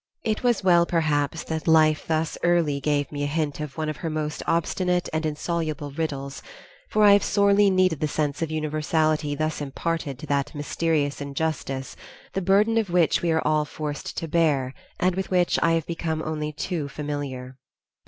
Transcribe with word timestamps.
It 0.23 0.41
was 0.41 0.63
well 0.63 0.87
perhaps 0.87 1.43
that 1.43 1.67
life 1.67 2.07
thus 2.07 2.35
early 2.41 2.79
gave 2.79 3.11
me 3.11 3.21
a 3.21 3.27
hint 3.27 3.59
of 3.59 3.77
one 3.77 3.87
of 3.87 3.97
her 3.97 4.09
most 4.09 4.41
obstinate 4.47 5.07
and 5.13 5.27
insoluble 5.27 5.91
riddles, 5.91 6.41
for 6.89 7.03
I 7.03 7.13
have 7.13 7.21
sorely 7.23 7.69
needed 7.69 7.99
the 7.99 8.07
sense 8.07 8.41
of 8.41 8.49
universality 8.49 9.35
thus 9.35 9.61
imparted 9.61 10.17
to 10.17 10.25
that 10.25 10.55
mysterious 10.55 11.21
injustice, 11.21 11.95
the 12.33 12.41
burden 12.41 12.79
of 12.79 12.89
which 12.89 13.21
we 13.21 13.29
are 13.29 13.45
all 13.45 13.63
forced 13.63 14.17
to 14.17 14.27
bear 14.27 14.73
and 14.99 15.13
with 15.15 15.29
which 15.29 15.59
I 15.61 15.73
have 15.73 15.85
become 15.85 16.23
only 16.25 16.51
too 16.51 16.87
familiar. 16.89 17.59